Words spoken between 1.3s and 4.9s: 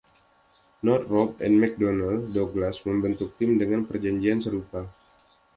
and McDonnell Douglas membentuk tim dengan perjanjian serupa.